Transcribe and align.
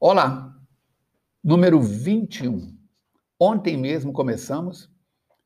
Olá, 0.00 0.54
número 1.42 1.80
21. 1.80 2.72
Ontem 3.36 3.76
mesmo 3.76 4.12
começamos 4.12 4.88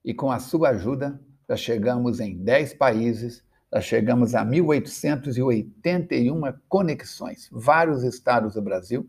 e 0.05 0.13
com 0.13 0.31
a 0.31 0.39
sua 0.39 0.69
ajuda 0.69 1.19
já 1.49 1.57
chegamos 1.57 2.21
em 2.21 2.37
10 2.37 2.75
países, 2.75 3.43
já 3.73 3.81
chegamos 3.81 4.35
a 4.35 4.45
1.881 4.45 6.55
conexões, 6.69 7.49
vários 7.51 8.03
estados 8.03 8.53
do 8.53 8.61
Brasil, 8.61 9.09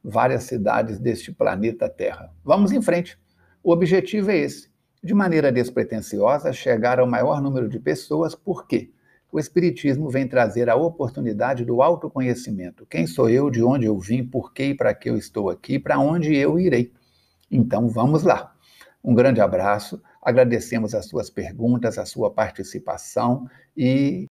várias 0.00 0.44
cidades 0.44 1.00
deste 1.00 1.32
planeta 1.32 1.88
Terra. 1.88 2.32
Vamos 2.44 2.70
em 2.70 2.80
frente. 2.80 3.18
O 3.64 3.72
objetivo 3.72 4.30
é 4.30 4.36
esse, 4.36 4.70
de 5.02 5.12
maneira 5.12 5.50
despretensiosa, 5.50 6.52
chegar 6.52 7.00
ao 7.00 7.06
maior 7.08 7.42
número 7.42 7.68
de 7.68 7.80
pessoas, 7.80 8.32
por 8.32 8.64
quê? 8.64 8.92
O 9.30 9.38
Espiritismo 9.38 10.08
vem 10.08 10.26
trazer 10.26 10.70
a 10.70 10.74
oportunidade 10.74 11.64
do 11.64 11.82
autoconhecimento. 11.82 12.86
Quem 12.86 13.06
sou 13.06 13.28
eu, 13.28 13.50
de 13.50 13.62
onde 13.62 13.84
eu 13.84 13.98
vim, 13.98 14.24
por 14.24 14.52
que 14.52 14.64
e 14.64 14.74
para 14.74 14.94
que 14.94 15.10
eu 15.10 15.16
estou 15.16 15.50
aqui, 15.50 15.78
para 15.78 15.98
onde 15.98 16.34
eu 16.34 16.58
irei. 16.58 16.92
Então 17.50 17.88
vamos 17.88 18.22
lá. 18.22 18.54
Um 19.04 19.14
grande 19.14 19.40
abraço, 19.40 20.02
agradecemos 20.22 20.94
as 20.94 21.06
suas 21.06 21.30
perguntas, 21.30 21.98
a 21.98 22.06
sua 22.06 22.30
participação 22.30 23.48
e, 23.76 24.26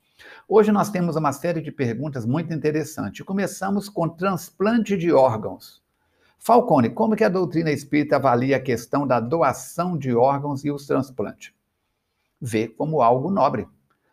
Hoje 0.48 0.70
nós 0.70 0.90
temos 0.90 1.16
uma 1.16 1.32
série 1.32 1.60
de 1.60 1.72
perguntas 1.72 2.24
muito 2.24 2.52
interessantes. 2.52 3.24
Começamos 3.24 3.88
com 3.88 4.08
transplante 4.08 4.96
de 4.96 5.12
órgãos. 5.12 5.82
Falcone, 6.38 6.90
como 6.90 7.16
que 7.16 7.24
a 7.24 7.28
doutrina 7.28 7.70
espírita 7.70 8.16
avalia 8.16 8.58
a 8.58 8.60
questão 8.60 9.06
da 9.06 9.18
doação 9.18 9.96
de 9.96 10.14
órgãos 10.14 10.64
e 10.64 10.70
os 10.70 10.86
transplantes? 10.86 11.52
Vê 12.40 12.68
como 12.68 13.00
algo 13.00 13.30
nobre. 13.30 13.66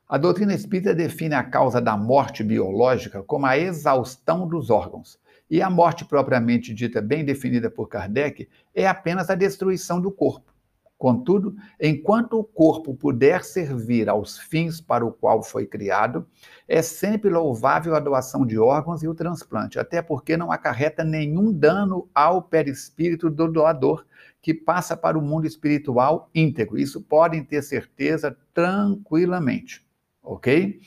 A 0.07 0.17
doutrina 0.17 0.53
espírita 0.53 0.95
define 0.95 1.35
a 1.35 1.43
causa 1.43 1.81
da 1.81 1.97
morte 1.97 2.43
biológica 2.43 3.21
como 3.23 3.45
a 3.45 3.57
exaustão 3.57 4.47
dos 4.47 4.69
órgãos 4.69 5.19
e 5.51 5.61
a 5.61 5.69
morte 5.69 6.05
propriamente 6.05 6.73
dita, 6.73 7.01
bem 7.01 7.25
definida 7.25 7.69
por 7.69 7.89
Kardec, 7.89 8.47
é 8.73 8.87
apenas 8.87 9.29
a 9.29 9.35
destruição 9.35 9.99
do 9.99 10.09
corpo. 10.09 10.49
Contudo, 10.97 11.55
enquanto 11.77 12.39
o 12.39 12.43
corpo 12.43 12.95
puder 12.95 13.43
servir 13.43 14.07
aos 14.07 14.37
fins 14.37 14.79
para 14.79 15.05
o 15.05 15.11
qual 15.11 15.43
foi 15.43 15.65
criado, 15.65 16.25
é 16.69 16.81
sempre 16.81 17.29
louvável 17.29 17.95
a 17.95 17.99
doação 17.99 18.45
de 18.45 18.57
órgãos 18.57 19.03
e 19.03 19.09
o 19.09 19.13
transplante, 19.13 19.77
até 19.77 20.01
porque 20.01 20.37
não 20.37 20.53
acarreta 20.53 21.03
nenhum 21.03 21.51
dano 21.51 22.09
ao 22.15 22.41
perispírito 22.41 23.29
do 23.29 23.51
doador, 23.51 24.05
que 24.41 24.53
passa 24.53 24.95
para 24.95 25.19
o 25.19 25.21
mundo 25.21 25.45
espiritual 25.45 26.29
íntegro. 26.33 26.77
Isso 26.77 27.01
podem 27.01 27.43
ter 27.43 27.61
certeza 27.61 28.37
tranquilamente, 28.53 29.85
ok? 30.23 30.79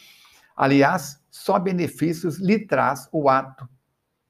Aliás, 0.56 1.22
só 1.30 1.58
benefícios 1.58 2.38
lhe 2.38 2.60
traz 2.60 3.08
o 3.12 3.28
ato 3.28 3.68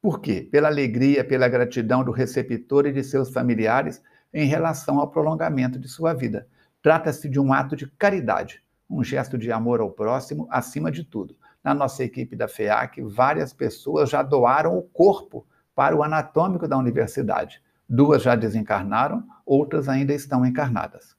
por 0.04 0.20
quê? 0.20 0.46
Pela 0.52 0.68
alegria, 0.68 1.24
pela 1.24 1.48
gratidão 1.48 2.04
do 2.04 2.10
receptor 2.12 2.84
e 2.84 2.92
de 2.92 3.02
seus 3.02 3.30
familiares 3.30 4.02
em 4.34 4.46
relação 4.46 5.00
ao 5.00 5.10
prolongamento 5.10 5.78
de 5.78 5.88
sua 5.88 6.12
vida. 6.12 6.46
Trata-se 6.82 7.26
de 7.26 7.40
um 7.40 7.54
ato 7.54 7.74
de 7.74 7.90
caridade, 7.92 8.62
um 8.90 9.02
gesto 9.02 9.38
de 9.38 9.50
amor 9.50 9.80
ao 9.80 9.90
próximo 9.90 10.46
acima 10.50 10.92
de 10.92 11.04
tudo. 11.04 11.34
Na 11.64 11.72
nossa 11.72 12.04
equipe 12.04 12.36
da 12.36 12.46
FEAC, 12.46 13.00
várias 13.00 13.54
pessoas 13.54 14.10
já 14.10 14.22
doaram 14.22 14.76
o 14.76 14.82
corpo 14.82 15.46
para 15.74 15.96
o 15.96 16.02
anatômico 16.02 16.68
da 16.68 16.76
universidade. 16.76 17.62
Duas 17.88 18.22
já 18.22 18.36
desencarnaram, 18.36 19.24
outras 19.46 19.88
ainda 19.88 20.12
estão 20.12 20.44
encarnadas. 20.44 21.16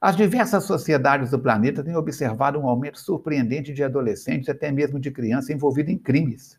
As 0.00 0.16
diversas 0.16 0.64
sociedades 0.64 1.30
do 1.30 1.38
planeta 1.38 1.84
têm 1.84 1.94
observado 1.94 2.58
um 2.58 2.66
aumento 2.66 2.98
surpreendente 2.98 3.74
de 3.74 3.84
adolescentes, 3.84 4.48
até 4.48 4.72
mesmo 4.72 4.98
de 4.98 5.10
crianças 5.10 5.50
envolvidas 5.50 5.92
em 5.92 5.98
crimes. 5.98 6.58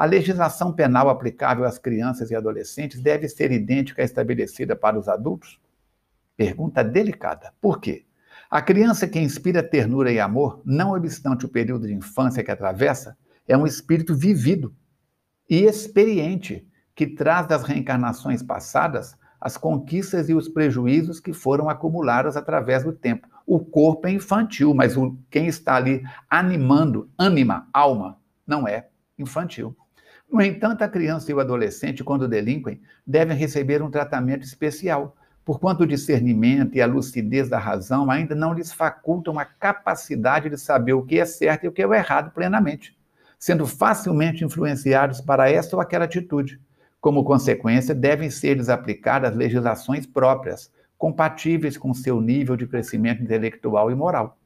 A 0.00 0.06
legislação 0.06 0.72
penal 0.72 1.10
aplicável 1.10 1.66
às 1.66 1.76
crianças 1.76 2.30
e 2.30 2.34
adolescentes 2.34 3.02
deve 3.02 3.28
ser 3.28 3.52
idêntica 3.52 4.00
à 4.00 4.04
estabelecida 4.06 4.74
para 4.74 4.98
os 4.98 5.10
adultos? 5.10 5.60
Pergunta 6.38 6.82
delicada. 6.82 7.52
Por 7.60 7.78
quê? 7.78 8.06
A 8.50 8.62
criança 8.62 9.06
que 9.06 9.20
inspira 9.20 9.62
ternura 9.62 10.10
e 10.10 10.18
amor, 10.18 10.62
não 10.64 10.94
obstante 10.94 11.44
o 11.44 11.50
período 11.50 11.86
de 11.86 11.92
infância 11.92 12.42
que 12.42 12.50
atravessa, 12.50 13.14
é 13.46 13.54
um 13.54 13.66
espírito 13.66 14.14
vivido 14.14 14.74
e 15.46 15.64
experiente 15.64 16.66
que 16.94 17.06
traz 17.06 17.46
das 17.46 17.62
reencarnações 17.62 18.42
passadas 18.42 19.14
as 19.38 19.58
conquistas 19.58 20.30
e 20.30 20.34
os 20.34 20.48
prejuízos 20.48 21.20
que 21.20 21.34
foram 21.34 21.68
acumulados 21.68 22.38
através 22.38 22.84
do 22.84 22.92
tempo. 22.94 23.28
O 23.46 23.60
corpo 23.60 24.08
é 24.08 24.12
infantil, 24.12 24.72
mas 24.72 24.96
o, 24.96 25.18
quem 25.30 25.46
está 25.46 25.74
ali 25.74 26.02
animando, 26.30 27.10
anima, 27.18 27.68
alma, 27.70 28.18
não 28.46 28.66
é 28.66 28.88
infantil. 29.18 29.76
No 30.32 30.40
entanto, 30.40 30.82
a 30.82 30.88
criança 30.88 31.28
e 31.30 31.34
o 31.34 31.40
adolescente, 31.40 32.04
quando 32.04 32.28
delinquem, 32.28 32.80
devem 33.04 33.36
receber 33.36 33.82
um 33.82 33.90
tratamento 33.90 34.44
especial, 34.44 35.16
porquanto 35.44 35.82
o 35.82 35.86
discernimento 35.86 36.76
e 36.76 36.80
a 36.80 36.86
lucidez 36.86 37.48
da 37.48 37.58
razão 37.58 38.08
ainda 38.08 38.32
não 38.32 38.54
lhes 38.54 38.72
facultam 38.72 39.40
a 39.40 39.44
capacidade 39.44 40.48
de 40.48 40.56
saber 40.56 40.92
o 40.92 41.02
que 41.02 41.18
é 41.18 41.24
certo 41.24 41.64
e 41.64 41.68
o 41.68 41.72
que 41.72 41.82
é 41.82 41.86
errado 41.86 42.30
plenamente, 42.30 42.96
sendo 43.40 43.66
facilmente 43.66 44.44
influenciados 44.44 45.20
para 45.20 45.50
esta 45.50 45.74
ou 45.74 45.82
aquela 45.82 46.04
atitude. 46.04 46.60
Como 47.00 47.24
consequência, 47.24 47.92
devem 47.92 48.30
ser-lhes 48.30 48.68
aplicadas 48.68 49.34
legislações 49.34 50.06
próprias, 50.06 50.70
compatíveis 50.96 51.76
com 51.76 51.92
seu 51.92 52.20
nível 52.20 52.54
de 52.54 52.68
crescimento 52.68 53.20
intelectual 53.20 53.90
e 53.90 53.96
moral. 53.96 54.38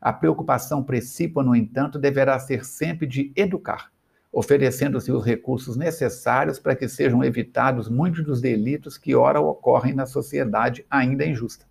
A 0.00 0.10
preocupação 0.10 0.82
principal, 0.82 1.44
no 1.44 1.54
entanto, 1.54 1.98
deverá 1.98 2.38
ser 2.38 2.64
sempre 2.64 3.06
de 3.06 3.30
educar 3.36 3.90
oferecendo-se 4.32 5.10
os 5.10 5.24
recursos 5.24 5.76
necessários 5.76 6.58
para 6.58 6.76
que 6.76 6.88
sejam 6.88 7.24
evitados 7.24 7.88
muitos 7.88 8.24
dos 8.24 8.40
delitos 8.40 8.98
que 8.98 9.14
ora 9.14 9.40
ocorrem 9.40 9.94
na 9.94 10.06
sociedade 10.06 10.84
ainda 10.90 11.24
injusta. 11.24 11.66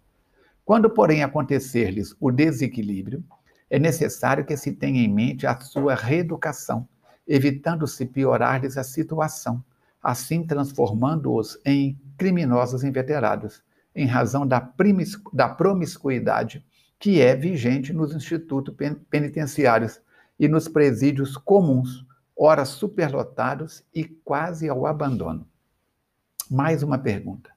Quando, 0.66 0.90
porém, 0.90 1.24
acontecer-lhes 1.24 2.16
o 2.20 2.32
desequilíbrio, 2.32 3.24
é 3.70 3.78
necessário 3.78 4.46
que 4.46 4.58
se 4.58 4.72
tenha 4.72 5.02
em 5.02 5.08
mente 5.08 5.46
a 5.46 5.58
sua 5.60 5.96
reeducação, 5.96 6.88
evitando-se 7.28 8.06
piorar-lhes 8.06 8.78
a 8.78 8.84
situação, 8.84 9.64
assim 10.02 10.46
transformando-os 10.46 11.60
em 11.66 12.00
criminosos 12.18 12.84
inveterados, 12.84 13.62
em 13.96 14.06
razão 14.06 14.48
da, 14.48 14.72
da 15.34 15.50
promiscuidade 15.50 16.66
que 17.00 17.22
é 17.22 17.36
vigente 17.36 17.94
nos 17.94 18.14
institutos 18.14 18.74
penitenciários 19.10 20.00
e 20.40 20.48
nos 20.48 20.68
presídios 20.68 21.38
comuns, 21.38 22.07
ora 22.38 22.64
superlotados 22.66 23.84
e 23.94 24.04
quase 24.04 24.70
ao 24.70 24.86
abandono. 24.86 25.48
Mais 26.50 26.84
uma 26.84 26.98
pergunta. 26.98 27.50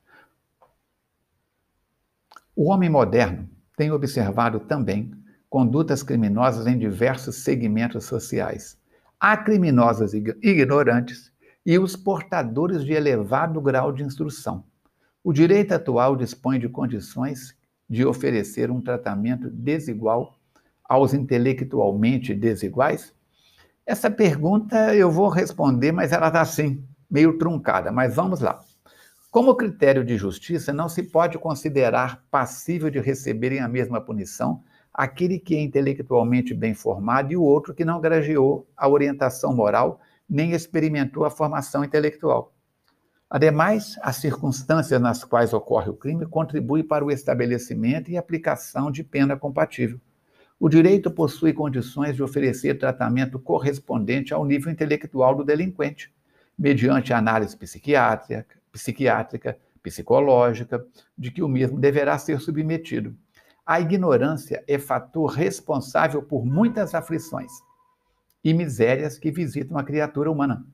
O 2.56 2.70
homem 2.70 2.88
moderno 2.88 3.48
tem 3.76 3.92
observado 3.92 4.60
também 4.60 5.12
condutas 5.48 6.02
criminosas 6.02 6.66
em 6.66 6.78
diversos 6.78 7.36
segmentos 7.36 8.04
sociais. 8.04 8.78
Há 9.18 9.36
criminosos 9.36 10.14
ignorantes 10.14 11.32
e 11.64 11.78
os 11.78 11.94
portadores 11.94 12.84
de 12.84 12.92
elevado 12.92 13.60
grau 13.60 13.92
de 13.92 14.02
instrução. 14.02 14.64
O 15.22 15.32
direito 15.32 15.72
atual 15.72 16.16
dispõe 16.16 16.58
de 16.58 16.68
condições 16.68 17.54
de 17.88 18.06
oferecer 18.06 18.70
um 18.70 18.80
tratamento 18.80 19.50
desigual 19.50 20.38
aos 20.84 21.12
intelectualmente 21.12 22.34
desiguais? 22.34 23.12
Essa 23.86 24.10
pergunta 24.10 24.94
eu 24.94 25.10
vou 25.10 25.28
responder, 25.28 25.92
mas 25.92 26.12
ela 26.12 26.28
está 26.28 26.40
assim, 26.40 26.84
meio 27.10 27.38
truncada. 27.38 27.90
Mas 27.90 28.14
vamos 28.14 28.40
lá. 28.40 28.60
Como 29.30 29.54
critério 29.54 30.04
de 30.04 30.16
justiça, 30.16 30.72
não 30.72 30.88
se 30.88 31.04
pode 31.04 31.38
considerar 31.38 32.24
passível 32.30 32.90
de 32.90 32.98
receberem 32.98 33.60
a 33.60 33.68
mesma 33.68 34.00
punição 34.00 34.62
aquele 34.92 35.38
que 35.38 35.54
é 35.56 35.60
intelectualmente 35.60 36.52
bem 36.52 36.74
formado 36.74 37.32
e 37.32 37.36
o 37.36 37.42
outro 37.42 37.74
que 37.74 37.84
não 37.84 38.00
graduou 38.00 38.68
a 38.76 38.88
orientação 38.88 39.54
moral 39.54 40.00
nem 40.28 40.52
experimentou 40.52 41.24
a 41.24 41.30
formação 41.30 41.84
intelectual. 41.84 42.52
Ademais, 43.28 43.96
as 44.02 44.16
circunstâncias 44.16 45.00
nas 45.00 45.24
quais 45.24 45.52
ocorre 45.52 45.88
o 45.88 45.96
crime 45.96 46.26
contribuem 46.26 46.82
para 46.82 47.04
o 47.04 47.10
estabelecimento 47.10 48.10
e 48.10 48.16
aplicação 48.16 48.90
de 48.90 49.04
pena 49.04 49.36
compatível. 49.36 50.00
O 50.60 50.68
direito 50.68 51.10
possui 51.10 51.54
condições 51.54 52.14
de 52.14 52.22
oferecer 52.22 52.74
tratamento 52.78 53.38
correspondente 53.38 54.34
ao 54.34 54.44
nível 54.44 54.70
intelectual 54.70 55.34
do 55.34 55.42
delinquente, 55.42 56.12
mediante 56.56 57.14
análise 57.14 57.56
psiquiátrica, 57.56 58.58
psiquiátrica, 58.70 59.58
psicológica, 59.82 60.86
de 61.16 61.30
que 61.30 61.42
o 61.42 61.48
mesmo 61.48 61.80
deverá 61.80 62.18
ser 62.18 62.38
submetido. 62.40 63.16
A 63.64 63.80
ignorância 63.80 64.62
é 64.68 64.78
fator 64.78 65.30
responsável 65.30 66.22
por 66.22 66.44
muitas 66.44 66.94
aflições 66.94 67.50
e 68.44 68.52
misérias 68.52 69.18
que 69.18 69.30
visitam 69.30 69.78
a 69.78 69.82
criatura 69.82 70.30
humana, 70.30 70.66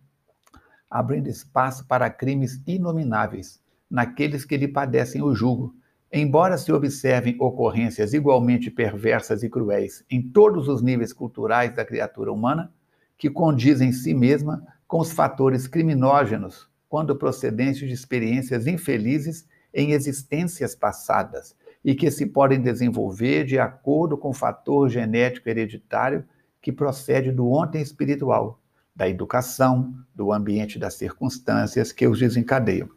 abrindo 0.90 1.28
espaço 1.28 1.86
para 1.86 2.10
crimes 2.10 2.60
inomináveis 2.66 3.62
naqueles 3.88 4.44
que 4.44 4.56
lhe 4.56 4.66
padecem 4.66 5.22
o 5.22 5.32
jugo. 5.32 5.76
Embora 6.12 6.56
se 6.56 6.70
observem 6.72 7.36
ocorrências 7.38 8.14
igualmente 8.14 8.70
perversas 8.70 9.42
e 9.42 9.50
cruéis 9.50 10.04
em 10.08 10.22
todos 10.22 10.68
os 10.68 10.80
níveis 10.80 11.12
culturais 11.12 11.74
da 11.74 11.84
criatura 11.84 12.32
humana, 12.32 12.72
que 13.18 13.28
condizem 13.28 13.88
em 13.88 13.92
si 13.92 14.14
mesma 14.14 14.64
com 14.86 15.00
os 15.00 15.10
fatores 15.10 15.66
criminógenos 15.66 16.68
quando 16.88 17.16
procedentes 17.16 17.80
de 17.88 17.92
experiências 17.92 18.66
infelizes 18.66 19.46
em 19.74 19.92
existências 19.92 20.74
passadas 20.74 21.56
e 21.84 21.94
que 21.94 22.10
se 22.10 22.26
podem 22.26 22.60
desenvolver 22.60 23.44
de 23.44 23.58
acordo 23.58 24.16
com 24.16 24.30
o 24.30 24.34
fator 24.34 24.88
genético 24.88 25.48
hereditário 25.48 26.24
que 26.62 26.72
procede 26.72 27.30
do 27.30 27.50
ontem 27.50 27.82
espiritual, 27.82 28.60
da 28.94 29.08
educação, 29.08 29.94
do 30.14 30.32
ambiente 30.32 30.78
das 30.78 30.94
circunstâncias 30.94 31.92
que 31.92 32.06
os 32.06 32.18
desencadeiam. 32.18 32.88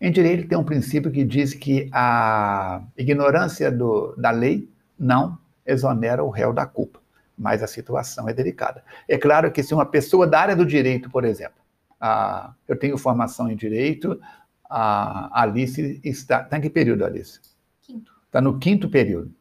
Em 0.00 0.10
direito 0.10 0.48
tem 0.48 0.58
um 0.58 0.64
princípio 0.64 1.10
que 1.10 1.24
diz 1.24 1.54
que 1.54 1.88
a 1.92 2.82
ignorância 2.96 3.70
do, 3.70 4.14
da 4.16 4.30
lei 4.30 4.68
não 4.98 5.38
exonera 5.64 6.22
o 6.22 6.30
réu 6.30 6.52
da 6.52 6.66
culpa, 6.66 7.00
mas 7.36 7.62
a 7.62 7.66
situação 7.66 8.28
é 8.28 8.32
delicada. 8.32 8.84
É 9.08 9.16
claro 9.16 9.50
que 9.50 9.62
se 9.62 9.72
uma 9.72 9.86
pessoa 9.86 10.26
da 10.26 10.40
área 10.40 10.56
do 10.56 10.66
direito, 10.66 11.08
por 11.08 11.24
exemplo, 11.24 11.58
a, 12.00 12.52
eu 12.68 12.76
tenho 12.76 12.98
formação 12.98 13.50
em 13.50 13.56
direito, 13.56 14.20
a 14.68 15.42
Alice 15.42 16.00
está. 16.04 16.42
Está 16.42 16.58
em 16.58 16.60
que 16.60 16.70
período, 16.70 17.04
Alice? 17.04 17.40
Quinto. 17.82 18.12
Está 18.26 18.40
no 18.40 18.58
quinto 18.58 18.88
período. 18.88 19.32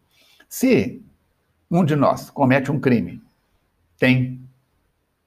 Se 0.47 1.03
um 1.69 1.83
de 1.83 1.95
nós 1.95 2.29
comete 2.29 2.71
um 2.71 2.79
crime 2.79 3.21
tem 3.97 4.41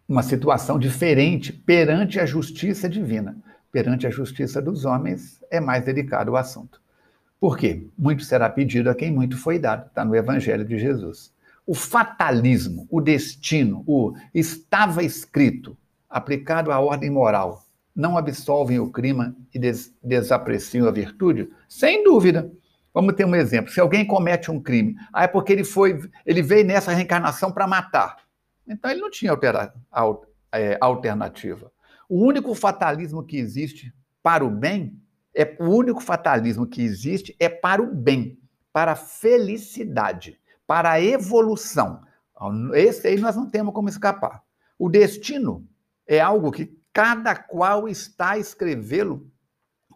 uma 0.08 0.22
situação 0.22 0.78
diferente 0.78 1.52
perante 1.52 2.20
a 2.20 2.26
justiça 2.26 2.88
divina. 2.88 3.36
Perante 3.70 4.06
a 4.06 4.10
justiça 4.10 4.60
dos 4.60 4.84
homens 4.84 5.42
é 5.50 5.60
mais 5.60 5.84
delicado 5.84 6.32
o 6.32 6.36
assunto. 6.36 6.80
Por 7.38 7.58
quê? 7.58 7.86
Muito 7.98 8.24
será 8.24 8.48
pedido 8.48 8.88
a 8.88 8.94
quem 8.94 9.12
muito 9.12 9.36
foi 9.36 9.58
dado, 9.58 9.86
está 9.86 10.04
no 10.04 10.14
Evangelho 10.14 10.64
de 10.64 10.78
Jesus. 10.78 11.32
O 11.66 11.74
fatalismo, 11.74 12.86
o 12.90 13.00
destino, 13.00 13.82
o 13.86 14.14
estava 14.32 15.02
escrito, 15.02 15.76
aplicado 16.08 16.70
à 16.70 16.78
ordem 16.78 17.10
moral, 17.10 17.66
não 17.94 18.16
absolvem 18.16 18.78
o 18.78 18.90
crime 18.90 19.34
e 19.54 19.58
des 19.58 19.92
desapreciam 20.02 20.86
a 20.86 20.90
virtude? 20.90 21.50
Sem 21.68 22.04
dúvida. 22.04 22.50
Vamos 22.92 23.14
ter 23.14 23.24
um 23.24 23.34
exemplo. 23.34 23.70
Se 23.70 23.80
alguém 23.80 24.06
comete 24.06 24.50
um 24.50 24.60
crime, 24.60 24.96
ah, 25.12 25.24
é 25.24 25.26
porque 25.26 25.52
ele 25.52 25.64
foi, 25.64 26.00
ele 26.24 26.42
veio 26.42 26.64
nessa 26.64 26.92
reencarnação 26.92 27.50
para 27.50 27.66
matar. 27.66 28.18
Então 28.66 28.90
ele 28.90 29.00
não 29.00 29.10
tinha 29.10 29.30
altera, 29.30 29.72
é, 30.52 30.78
alternativa. 30.80 31.70
O 32.08 32.24
único 32.24 32.54
fatalismo 32.54 33.24
que 33.24 33.36
existe 33.36 33.92
para 34.22 34.44
o 34.44 34.50
bem 34.50 35.00
é 35.34 35.56
o 35.60 35.64
único 35.64 36.00
fatalismo 36.00 36.66
que 36.66 36.82
existe 36.82 37.36
é 37.38 37.48
para 37.48 37.82
o 37.82 37.94
bem, 37.94 38.38
para 38.72 38.92
a 38.92 38.96
felicidade, 38.96 40.40
para 40.66 40.92
a 40.92 41.00
evolução. 41.00 42.02
Esse 42.74 43.08
aí 43.08 43.18
nós 43.18 43.36
não 43.36 43.48
temos 43.48 43.74
como 43.74 43.88
escapar. 43.88 44.42
O 44.78 44.88
destino 44.88 45.66
é 46.06 46.20
algo 46.20 46.50
que 46.52 46.78
cada 46.92 47.34
qual 47.34 47.88
está 47.88 48.32
a 48.32 48.38
escrevê-lo 48.38 49.30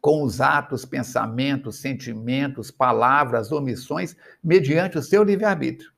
com 0.00 0.22
os 0.22 0.40
atos, 0.40 0.84
pensamentos, 0.84 1.76
sentimentos, 1.76 2.70
palavras, 2.70 3.52
omissões, 3.52 4.16
mediante 4.42 4.98
o 4.98 5.02
seu 5.02 5.22
livre-arbítrio. 5.22 5.92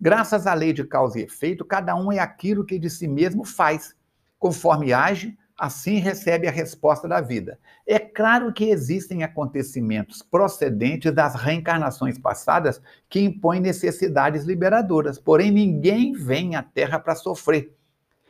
Graças 0.00 0.46
à 0.46 0.54
lei 0.54 0.72
de 0.72 0.84
causa 0.84 1.18
e 1.18 1.22
efeito, 1.22 1.64
cada 1.64 1.94
um 1.94 2.10
é 2.10 2.18
aquilo 2.18 2.64
que 2.64 2.78
de 2.78 2.90
si 2.90 3.06
mesmo 3.06 3.44
faz. 3.44 3.94
Conforme 4.38 4.92
age, 4.92 5.38
assim 5.56 5.98
recebe 5.98 6.48
a 6.48 6.50
resposta 6.50 7.06
da 7.06 7.20
vida. 7.20 7.58
É 7.86 7.98
claro 7.98 8.52
que 8.52 8.64
existem 8.64 9.22
acontecimentos 9.22 10.20
procedentes 10.22 11.12
das 11.12 11.34
reencarnações 11.34 12.18
passadas 12.18 12.80
que 13.08 13.20
impõem 13.20 13.60
necessidades 13.60 14.44
liberadoras, 14.44 15.18
porém 15.18 15.50
ninguém 15.50 16.12
vem 16.12 16.56
à 16.56 16.62
Terra 16.62 16.98
para 16.98 17.14
sofrer, 17.14 17.72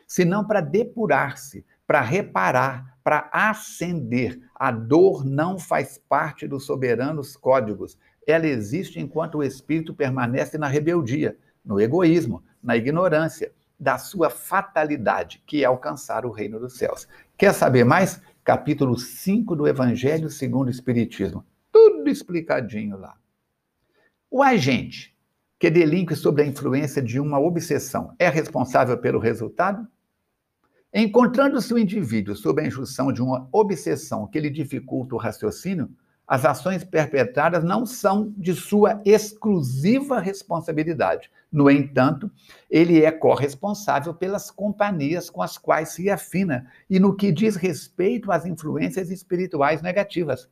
senão 0.06 0.44
para 0.44 0.60
depurar-se, 0.60 1.64
para 1.86 2.00
reparar, 2.00 2.98
para 3.02 3.28
ascender. 3.32 4.40
A 4.54 4.70
dor 4.70 5.24
não 5.24 5.58
faz 5.58 5.98
parte 6.08 6.46
dos 6.46 6.64
soberanos 6.64 7.36
códigos. 7.36 7.98
Ela 8.26 8.46
existe 8.46 9.00
enquanto 9.00 9.38
o 9.38 9.42
espírito 9.42 9.94
permanece 9.94 10.56
na 10.56 10.66
rebeldia 10.66 11.36
no 11.64 11.80
egoísmo, 11.80 12.42
na 12.62 12.76
ignorância 12.76 13.50
da 13.78 13.98
sua 13.98 14.30
fatalidade, 14.30 15.42
que 15.46 15.62
é 15.62 15.66
alcançar 15.66 16.24
o 16.24 16.30
reino 16.30 16.58
dos 16.58 16.76
céus. 16.76 17.08
Quer 17.36 17.52
saber 17.52 17.84
mais? 17.84 18.20
Capítulo 18.42 18.98
5 18.98 19.56
do 19.56 19.66
Evangelho 19.66 20.30
segundo 20.30 20.68
o 20.68 20.70
Espiritismo. 20.70 21.44
Tudo 21.72 22.08
explicadinho 22.08 22.96
lá. 22.96 23.16
O 24.30 24.42
agente 24.42 25.14
que 25.58 25.70
delinque 25.70 26.14
sob 26.14 26.42
a 26.42 26.46
influência 26.46 27.00
de 27.00 27.18
uma 27.18 27.40
obsessão 27.40 28.14
é 28.18 28.28
responsável 28.28 28.98
pelo 28.98 29.18
resultado? 29.18 29.86
Encontrando-se 30.92 31.72
o 31.72 31.78
indivíduo 31.78 32.36
sob 32.36 32.60
a 32.62 32.66
injunção 32.66 33.12
de 33.12 33.22
uma 33.22 33.48
obsessão 33.50 34.26
que 34.26 34.38
lhe 34.38 34.50
dificulta 34.50 35.14
o 35.14 35.18
raciocínio, 35.18 35.90
as 36.26 36.44
ações 36.44 36.82
perpetradas 36.82 37.62
não 37.62 37.84
são 37.84 38.32
de 38.36 38.54
sua 38.54 39.00
exclusiva 39.04 40.18
responsabilidade. 40.18 41.30
No 41.52 41.70
entanto, 41.70 42.30
ele 42.70 43.04
é 43.04 43.12
corresponsável 43.12 44.14
pelas 44.14 44.50
companhias 44.50 45.28
com 45.28 45.42
as 45.42 45.58
quais 45.58 45.90
se 45.90 46.08
afina 46.08 46.66
e 46.88 46.98
no 46.98 47.14
que 47.14 47.30
diz 47.30 47.56
respeito 47.56 48.32
às 48.32 48.46
influências 48.46 49.10
espirituais 49.10 49.82
negativas. 49.82 50.48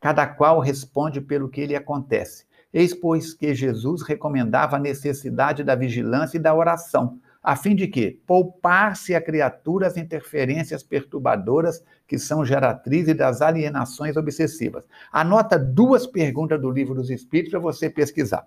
Cada 0.00 0.26
qual 0.26 0.58
responde 0.58 1.20
pelo 1.20 1.48
que 1.48 1.66
lhe 1.66 1.76
acontece. 1.76 2.44
Eis, 2.72 2.94
pois, 2.94 3.34
que 3.34 3.54
Jesus 3.54 4.02
recomendava 4.02 4.76
a 4.76 4.80
necessidade 4.80 5.62
da 5.62 5.74
vigilância 5.74 6.38
e 6.38 6.40
da 6.40 6.54
oração 6.54 7.20
a 7.42 7.56
fim 7.56 7.74
de 7.74 7.86
que 7.86 8.20
poupar-se 8.26 9.14
a 9.14 9.20
criaturas 9.20 9.96
interferências 9.96 10.82
perturbadoras 10.82 11.82
que 12.06 12.18
são 12.18 12.44
geratrizes 12.44 13.16
das 13.16 13.40
alienações 13.40 14.16
obsessivas. 14.16 14.84
Anota 15.10 15.58
duas 15.58 16.06
perguntas 16.06 16.60
do 16.60 16.70
livro 16.70 16.94
dos 16.94 17.10
Espíritos 17.10 17.52
para 17.52 17.60
você 17.60 17.88
pesquisar. 17.88 18.46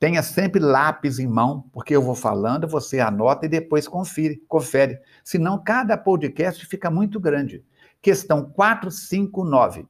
Tenha 0.00 0.22
sempre 0.22 0.60
lápis 0.60 1.18
em 1.18 1.26
mão, 1.26 1.68
porque 1.72 1.94
eu 1.94 2.00
vou 2.00 2.14
falando, 2.14 2.66
você 2.66 3.00
anota 3.00 3.44
e 3.44 3.50
depois 3.50 3.86
confere, 3.86 4.42
confere. 4.48 4.98
Senão, 5.22 5.62
cada 5.62 5.96
podcast 5.96 6.64
fica 6.64 6.90
muito 6.90 7.20
grande. 7.20 7.62
Questão 8.00 8.50
459. 8.50 9.86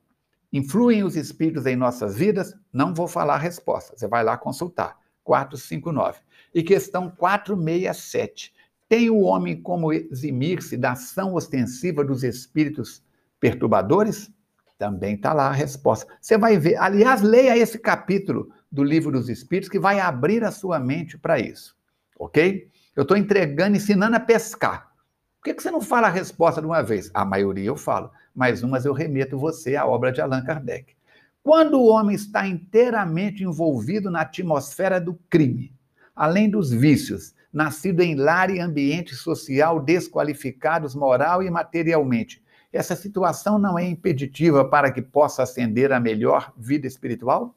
Influem 0.52 1.04
os 1.04 1.14
espíritos 1.14 1.64
em 1.64 1.76
nossas 1.76 2.16
vidas? 2.16 2.56
Não 2.73 2.92
vou 2.92 3.06
falar 3.06 3.35
a 3.35 3.38
resposta, 3.38 3.97
você 3.97 4.09
vai 4.09 4.25
lá 4.25 4.37
consultar. 4.37 4.99
459. 5.23 6.18
E 6.54 6.62
questão 6.62 7.11
467. 7.11 8.52
Tem 8.88 9.09
o 9.09 9.21
homem 9.21 9.61
como 9.61 9.92
eximir-se 9.92 10.76
da 10.76 10.92
ação 10.92 11.35
ostensiva 11.35 12.04
dos 12.04 12.25
espíritos 12.25 13.02
perturbadores? 13.38 14.30
Também 14.76 15.14
está 15.14 15.33
lá 15.33 15.49
a 15.49 15.52
resposta. 15.52 16.12
Você 16.21 16.37
vai 16.37 16.59
ver, 16.59 16.76
aliás, 16.76 17.23
leia 17.23 17.57
esse 17.57 17.78
capítulo 17.78 18.50
do 18.71 18.83
Livro 18.83 19.12
dos 19.12 19.28
Espíritos 19.28 19.69
que 19.69 19.78
vai 19.78 20.00
abrir 20.00 20.42
a 20.42 20.50
sua 20.50 20.78
mente 20.78 21.19
para 21.19 21.38
isso. 21.38 21.76
Ok? 22.19 22.69
Eu 22.97 23.02
estou 23.02 23.16
entregando, 23.16 23.76
ensinando 23.76 24.16
a 24.16 24.21
pescar. 24.21 24.90
Por 25.38 25.45
que, 25.45 25.54
que 25.54 25.62
você 25.62 25.71
não 25.71 25.80
fala 25.80 26.07
a 26.07 26.11
resposta 26.11 26.61
de 26.61 26.66
uma 26.66 26.83
vez? 26.83 27.11
A 27.14 27.25
maioria 27.25 27.66
eu 27.66 27.76
falo, 27.76 28.11
mas 28.35 28.62
umas 28.62 28.85
eu 28.85 28.92
remeto 28.92 29.38
você 29.38 29.76
à 29.76 29.87
obra 29.87 30.12
de 30.12 30.21
Allan 30.21 30.45
Kardec. 30.45 30.95
Quando 31.42 31.80
o 31.80 31.87
homem 31.87 32.14
está 32.14 32.47
inteiramente 32.47 33.42
envolvido 33.42 34.11
na 34.11 34.21
atmosfera 34.21 35.00
do 35.00 35.14
crime, 35.30 35.73
além 36.21 36.50
dos 36.50 36.71
vícios, 36.71 37.35
nascido 37.50 38.03
em 38.03 38.15
lar 38.15 38.50
e 38.50 38.61
ambiente 38.61 39.15
social 39.15 39.81
desqualificados 39.81 40.95
moral 40.95 41.43
e 41.43 41.49
materialmente, 41.49 42.45
essa 42.71 42.95
situação 42.95 43.59
não 43.59 43.79
é 43.79 43.89
impeditiva 43.89 44.62
para 44.62 44.93
que 44.93 45.00
possa 45.00 45.45
ascender 45.45 45.91
a 45.93 45.99
melhor 45.99 46.53
vida 46.59 46.87
espiritual? 46.87 47.57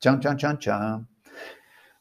Tchan, 0.00 0.18
tchan, 0.18 0.34
tchan, 0.34 0.56
tchan. 0.56 1.06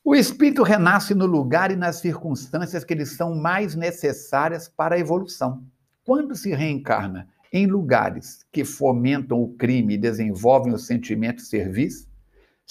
O 0.04 0.16
espírito 0.16 0.64
renasce 0.64 1.14
no 1.14 1.28
lugar 1.28 1.70
e 1.72 1.76
nas 1.76 1.98
circunstâncias 1.98 2.84
que 2.84 2.96
lhe 2.96 3.06
são 3.06 3.36
mais 3.36 3.76
necessárias 3.76 4.68
para 4.68 4.96
a 4.96 5.00
evolução. 5.00 5.64
Quando 6.04 6.36
se 6.36 6.52
reencarna 6.52 7.28
em 7.54 7.68
lugares 7.68 8.44
que 8.52 8.66
fomentam 8.66 9.40
o 9.40 9.54
crime 9.54 9.94
e 9.94 10.00
desenvolvem 10.00 10.74
o 10.74 10.80
sentimento 10.80 11.36
de 11.36 11.46
serviço, 11.46 12.10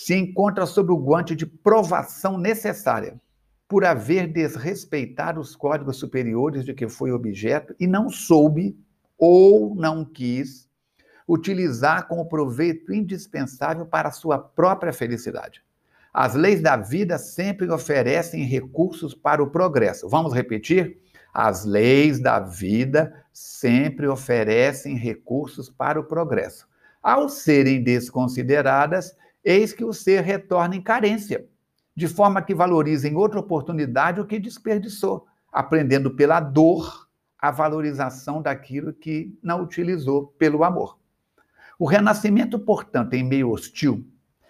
se 0.02 0.14
encontra 0.14 0.64
sob 0.64 0.90
o 0.90 0.96
guante 0.96 1.36
de 1.36 1.44
provação 1.44 2.38
necessária 2.38 3.20
por 3.68 3.84
haver 3.84 4.26
desrespeitado 4.26 5.38
os 5.38 5.54
códigos 5.54 5.98
superiores 5.98 6.64
de 6.64 6.72
que 6.72 6.88
foi 6.88 7.12
objeto 7.12 7.74
e 7.78 7.86
não 7.86 8.08
soube 8.08 8.74
ou 9.18 9.74
não 9.74 10.02
quis 10.02 10.66
utilizar 11.28 12.08
como 12.08 12.30
proveito 12.30 12.94
indispensável 12.94 13.84
para 13.84 14.08
a 14.08 14.12
sua 14.12 14.38
própria 14.38 14.90
felicidade. 14.90 15.62
As 16.14 16.34
leis 16.34 16.62
da 16.62 16.78
vida 16.78 17.18
sempre 17.18 17.70
oferecem 17.70 18.42
recursos 18.42 19.14
para 19.14 19.42
o 19.42 19.50
progresso. 19.50 20.08
Vamos 20.08 20.32
repetir? 20.32 20.98
As 21.32 21.66
leis 21.66 22.18
da 22.18 22.40
vida 22.40 23.14
sempre 23.34 24.08
oferecem 24.08 24.96
recursos 24.96 25.68
para 25.68 26.00
o 26.00 26.04
progresso. 26.04 26.66
Ao 27.02 27.28
serem 27.28 27.82
desconsideradas, 27.82 29.14
eis 29.44 29.72
que 29.72 29.84
o 29.84 29.92
ser 29.92 30.22
retorna 30.22 30.76
em 30.76 30.82
carência, 30.82 31.46
de 31.96 32.08
forma 32.08 32.42
que 32.42 32.54
valorize 32.54 33.08
em 33.08 33.16
outra 33.16 33.40
oportunidade 33.40 34.20
o 34.20 34.26
que 34.26 34.38
desperdiçou, 34.38 35.26
aprendendo 35.52 36.10
pela 36.10 36.40
dor 36.40 37.08
a 37.38 37.50
valorização 37.50 38.42
daquilo 38.42 38.92
que 38.92 39.36
não 39.42 39.62
utilizou 39.62 40.28
pelo 40.38 40.62
amor. 40.62 40.98
O 41.78 41.86
renascimento, 41.86 42.58
portanto, 42.58 43.14
em 43.14 43.24
meio 43.24 43.50
hostil, 43.50 44.06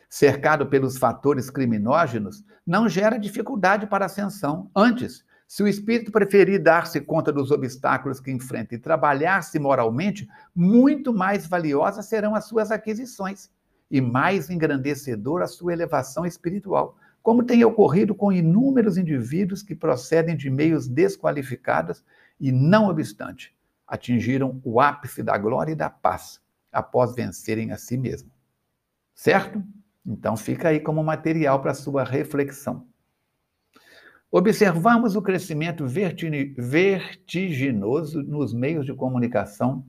cercado 0.08 0.66
pelos 0.66 0.98
fatores 0.98 1.48
criminógenos, 1.48 2.44
não 2.66 2.88
gera 2.88 3.16
dificuldade 3.16 3.86
para 3.86 4.06
ascensão. 4.06 4.68
Antes, 4.74 5.24
se 5.46 5.62
o 5.62 5.68
espírito 5.68 6.10
preferir 6.10 6.60
dar-se 6.60 7.00
conta 7.00 7.32
dos 7.32 7.52
obstáculos 7.52 8.20
que 8.20 8.32
enfrenta 8.32 8.74
e 8.74 8.78
trabalhar-se 8.78 9.58
moralmente, 9.58 10.28
muito 10.54 11.12
mais 11.12 11.46
valiosas 11.46 12.06
serão 12.06 12.34
as 12.34 12.46
suas 12.46 12.72
aquisições 12.72 13.50
e 13.90 14.00
mais 14.00 14.48
engrandecedor 14.50 15.42
a 15.42 15.46
sua 15.46 15.72
elevação 15.72 16.24
espiritual, 16.24 16.96
como 17.22 17.42
tem 17.42 17.64
ocorrido 17.64 18.14
com 18.14 18.32
inúmeros 18.32 18.96
indivíduos 18.96 19.62
que 19.62 19.74
procedem 19.74 20.36
de 20.36 20.48
meios 20.48 20.88
desqualificados 20.88 22.04
e, 22.38 22.52
não 22.52 22.88
obstante, 22.88 23.54
atingiram 23.86 24.60
o 24.64 24.80
ápice 24.80 25.22
da 25.22 25.36
glória 25.36 25.72
e 25.72 25.76
da 25.76 25.90
paz 25.90 26.40
após 26.72 27.14
vencerem 27.14 27.72
a 27.72 27.76
si 27.76 27.98
mesmo. 27.98 28.30
Certo? 29.14 29.62
Então 30.06 30.36
fica 30.36 30.68
aí 30.68 30.80
como 30.80 31.02
material 31.02 31.60
para 31.60 31.74
sua 31.74 32.04
reflexão. 32.04 32.86
Observamos 34.32 35.16
o 35.16 35.22
crescimento 35.22 35.84
vertiginoso 36.56 38.22
nos 38.22 38.54
meios 38.54 38.86
de 38.86 38.94
comunicação, 38.94 39.84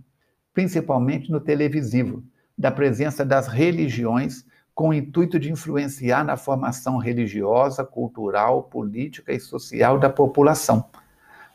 principalmente 0.51 1.31
no 1.31 1.39
televisivo, 1.39 2.23
da 2.61 2.69
presença 2.69 3.25
das 3.25 3.47
religiões 3.47 4.45
com 4.75 4.89
o 4.89 4.93
intuito 4.93 5.39
de 5.39 5.51
influenciar 5.51 6.23
na 6.23 6.37
formação 6.37 6.99
religiosa, 6.99 7.83
cultural, 7.83 8.61
política 8.61 9.33
e 9.33 9.39
social 9.39 9.97
da 9.97 10.11
população. 10.11 10.87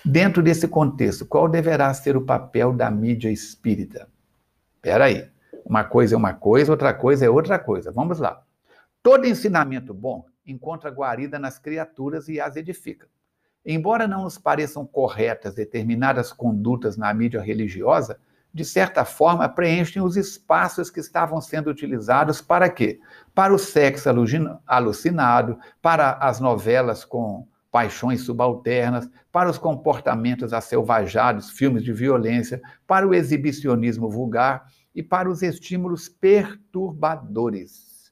Dentro 0.05 0.43
desse 0.43 0.67
contexto, 0.67 1.25
qual 1.25 1.49
deverá 1.49 1.95
ser 1.95 2.17
o 2.17 2.27
papel 2.27 2.73
da 2.73 2.91
mídia 2.91 3.31
espírita? 3.31 4.09
Espera 4.75 5.05
aí. 5.05 5.31
Uma 5.65 5.85
coisa 5.85 6.17
é 6.17 6.19
uma 6.19 6.35
coisa, 6.35 6.73
outra 6.73 6.93
coisa 6.93 7.25
é 7.25 7.31
outra 7.31 7.57
coisa. 7.57 7.93
Vamos 7.93 8.19
lá. 8.19 8.43
Todo 9.01 9.29
ensinamento 9.29 9.95
bom 9.95 10.27
encontra 10.45 10.91
guarida 10.91 11.39
nas 11.39 11.57
criaturas 11.57 12.29
e 12.29 12.41
as 12.41 12.57
edifica. 12.57 13.07
Embora 13.65 14.09
não 14.09 14.25
nos 14.25 14.39
pareçam 14.39 14.85
corretas 14.85 15.55
determinadas 15.55 16.33
condutas 16.33 16.97
na 16.97 17.15
mídia 17.15 17.41
religiosa, 17.41 18.19
de 18.57 18.65
certa 18.65 19.05
forma 19.05 19.47
preenchem 19.47 20.01
os 20.01 20.17
espaços 20.17 20.89
que 20.89 20.99
estavam 20.99 21.43
sendo 21.43 21.69
utilizados 21.69 22.41
para 22.41 22.71
quê? 22.71 22.99
Para 23.35 23.53
o 23.53 23.59
sexo 23.59 24.09
alucinado, 24.67 25.59
para 25.83 26.13
as 26.13 26.41
novelas 26.41 27.05
com 27.05 27.47
paixões 27.71 28.23
subalternas, 28.23 29.11
para 29.31 29.51
os 29.51 29.59
comportamentos 29.59 30.55
asselvajados, 30.55 31.51
filmes 31.51 31.85
de 31.85 31.93
violência, 31.93 32.63
para 32.87 33.07
o 33.07 33.13
exibicionismo 33.13 34.09
vulgar 34.09 34.65
e 34.95 35.03
para 35.03 35.29
os 35.29 35.43
estímulos 35.43 36.09
perturbadores. 36.09 38.11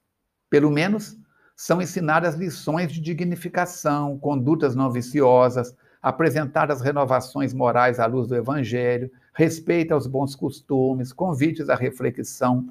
Pelo 0.51 0.71
menos, 0.71 1.17
são 1.57 1.81
ensinadas 1.81 2.35
lições 2.35 2.93
de 2.93 3.01
dignificação, 3.01 4.19
condutas 4.19 4.77
não 4.77 4.91
viciosas, 4.91 5.75
apresentadas 6.03 6.83
renovações 6.83 7.55
morais 7.55 7.99
à 7.99 8.05
luz 8.05 8.29
do 8.29 8.37
Evangelho, 8.37 9.11
respeito 9.35 9.93
aos 9.93 10.07
bons 10.07 10.35
costumes, 10.35 11.13
convites 11.13 11.69
à 11.69 11.75
reflexão. 11.75 12.69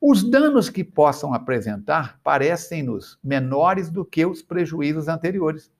Os 0.00 0.24
danos 0.24 0.68
que 0.70 0.82
possam 0.82 1.32
apresentar 1.32 2.18
parecem-nos 2.24 3.18
menores 3.22 3.90
do 3.90 4.04
que 4.04 4.24
os 4.24 4.42
prejuízos 4.42 5.08
anteriores. 5.08 5.70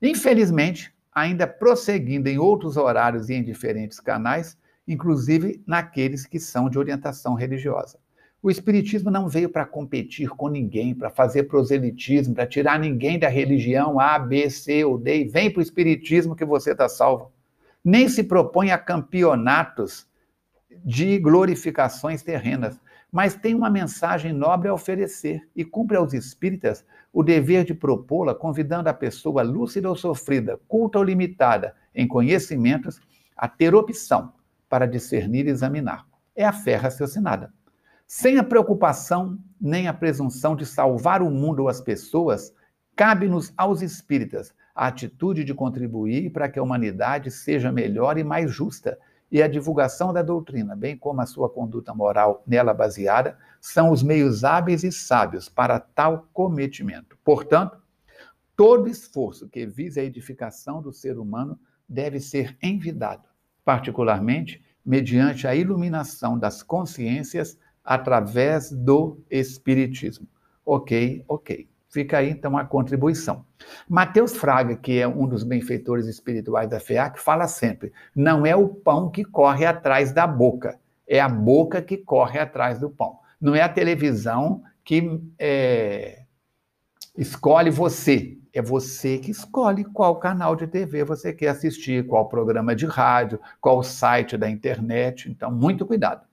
Infelizmente, 0.00 0.94
ainda 1.12 1.46
prosseguindo 1.46 2.28
em 2.28 2.38
outros 2.38 2.76
horários 2.76 3.28
e 3.28 3.34
em 3.34 3.42
diferentes 3.42 3.98
canais, 3.98 4.56
inclusive 4.86 5.62
naqueles 5.66 6.26
que 6.26 6.38
são 6.38 6.68
de 6.70 6.78
orientação 6.78 7.34
religiosa. 7.34 7.98
O 8.42 8.50
Espiritismo 8.50 9.10
não 9.10 9.28
veio 9.28 9.48
para 9.48 9.66
competir 9.66 10.28
com 10.28 10.48
ninguém, 10.48 10.94
para 10.94 11.10
fazer 11.10 11.44
proselitismo, 11.44 12.34
para 12.34 12.46
tirar 12.46 12.78
ninguém 12.78 13.18
da 13.18 13.28
religião 13.28 13.98
A, 13.98 14.18
B, 14.18 14.48
C 14.48 14.84
ou 14.84 14.96
D. 14.96 15.24
Vem 15.24 15.50
para 15.50 15.58
o 15.58 15.62
Espiritismo 15.62 16.36
que 16.36 16.44
você 16.44 16.70
está 16.70 16.88
salvo. 16.88 17.32
Nem 17.86 18.08
se 18.08 18.24
propõe 18.24 18.72
a 18.72 18.78
campeonatos 18.78 20.08
de 20.84 21.20
glorificações 21.20 22.20
terrenas, 22.20 22.80
mas 23.12 23.36
tem 23.36 23.54
uma 23.54 23.70
mensagem 23.70 24.32
nobre 24.32 24.68
a 24.68 24.74
oferecer 24.74 25.48
e 25.54 25.64
cumpre 25.64 25.96
aos 25.96 26.12
espíritas 26.12 26.84
o 27.12 27.22
dever 27.22 27.64
de 27.64 27.72
propô-la, 27.74 28.34
convidando 28.34 28.88
a 28.88 28.92
pessoa 28.92 29.40
lúcida 29.44 29.88
ou 29.88 29.94
sofrida, 29.94 30.58
culta 30.66 30.98
ou 30.98 31.04
limitada 31.04 31.76
em 31.94 32.08
conhecimentos, 32.08 33.00
a 33.36 33.46
ter 33.46 33.72
opção 33.72 34.32
para 34.68 34.84
discernir 34.84 35.46
e 35.46 35.50
examinar. 35.50 36.08
É 36.34 36.44
a 36.44 36.52
fé 36.52 36.74
raciocinada. 36.74 37.54
Sem 38.04 38.36
a 38.36 38.42
preocupação 38.42 39.38
nem 39.60 39.86
a 39.86 39.94
presunção 39.94 40.56
de 40.56 40.66
salvar 40.66 41.22
o 41.22 41.30
mundo 41.30 41.60
ou 41.60 41.68
as 41.68 41.80
pessoas, 41.80 42.52
cabe-nos 42.96 43.54
aos 43.56 43.80
espíritas 43.80 44.52
a 44.76 44.88
atitude 44.88 45.42
de 45.42 45.54
contribuir 45.54 46.30
para 46.30 46.50
que 46.50 46.58
a 46.58 46.62
humanidade 46.62 47.30
seja 47.30 47.72
melhor 47.72 48.18
e 48.18 48.22
mais 48.22 48.50
justa, 48.52 48.98
e 49.32 49.42
a 49.42 49.48
divulgação 49.48 50.12
da 50.12 50.22
doutrina, 50.22 50.76
bem 50.76 50.96
como 50.96 51.20
a 51.22 51.26
sua 51.26 51.48
conduta 51.48 51.94
moral 51.94 52.44
nela 52.46 52.74
baseada, 52.74 53.38
são 53.58 53.90
os 53.90 54.02
meios 54.02 54.44
hábeis 54.44 54.84
e 54.84 54.92
sábios 54.92 55.48
para 55.48 55.80
tal 55.80 56.28
cometimento. 56.32 57.18
Portanto, 57.24 57.78
todo 58.54 58.88
esforço 58.88 59.48
que 59.48 59.66
vise 59.66 59.98
a 59.98 60.04
edificação 60.04 60.82
do 60.82 60.92
ser 60.92 61.18
humano 61.18 61.58
deve 61.88 62.20
ser 62.20 62.56
envidado, 62.62 63.24
particularmente 63.64 64.62
mediante 64.84 65.46
a 65.48 65.54
iluminação 65.54 66.38
das 66.38 66.62
consciências 66.62 67.58
através 67.82 68.70
do 68.70 69.18
Espiritismo. 69.30 70.28
Ok, 70.64 71.24
ok. 71.26 71.68
Fica 71.88 72.18
aí 72.18 72.30
então 72.30 72.58
a 72.58 72.64
contribuição. 72.64 73.44
Mateus 73.88 74.36
Fraga, 74.36 74.76
que 74.76 74.98
é 74.98 75.06
um 75.06 75.26
dos 75.26 75.44
benfeitores 75.44 76.06
espirituais 76.06 76.68
da 76.68 76.80
FEAC, 76.80 77.20
fala 77.20 77.46
sempre: 77.46 77.92
não 78.14 78.44
é 78.44 78.54
o 78.54 78.68
pão 78.68 79.10
que 79.10 79.24
corre 79.24 79.64
atrás 79.64 80.12
da 80.12 80.26
boca, 80.26 80.78
é 81.06 81.20
a 81.20 81.28
boca 81.28 81.80
que 81.80 81.96
corre 81.96 82.38
atrás 82.38 82.78
do 82.78 82.90
pão. 82.90 83.18
Não 83.40 83.54
é 83.54 83.62
a 83.62 83.68
televisão 83.68 84.62
que 84.84 85.20
é, 85.38 86.22
escolhe 87.16 87.70
você, 87.70 88.38
é 88.52 88.62
você 88.62 89.18
que 89.18 89.30
escolhe 89.30 89.84
qual 89.84 90.16
canal 90.16 90.56
de 90.56 90.66
TV 90.66 91.04
você 91.04 91.32
quer 91.32 91.48
assistir, 91.48 92.06
qual 92.06 92.28
programa 92.28 92.74
de 92.74 92.86
rádio, 92.86 93.38
qual 93.60 93.82
site 93.82 94.36
da 94.36 94.48
internet. 94.48 95.30
Então, 95.30 95.50
muito 95.50 95.84
cuidado. 95.84 96.26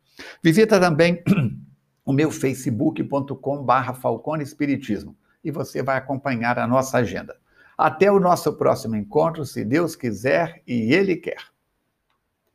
Visita 0.43 0.79
também 0.79 1.24
o 2.05 2.13
meu 2.13 2.29
facebook.com.br 2.31 3.93
Falcone 4.00 4.43
Espiritismo 4.43 5.17
e 5.43 5.50
você 5.51 5.81
vai 5.81 5.98
acompanhar 5.98 6.60
a 6.60 6.67
nossa 6.67 7.00
agenda. 7.00 7.36
Até 7.77 8.12
o 8.12 8.19
nosso 8.19 8.53
próximo 8.53 8.95
encontro, 8.95 9.43
se 9.43 9.65
Deus 9.65 9.95
quiser 9.95 10.62
e 10.67 10.93
Ele 10.93 11.15
quer. 11.15 11.50